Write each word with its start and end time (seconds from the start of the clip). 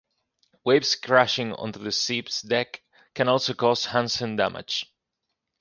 Waves 0.63 0.95
crashing 0.95 1.53
on 1.53 1.73
to 1.73 1.77
the 1.77 1.91
ship's 1.91 2.41
deck 2.41 2.81
can 3.13 3.29
also 3.29 3.53
cause 3.53 3.85
Hansen 3.85 4.35
damage. 4.35 4.91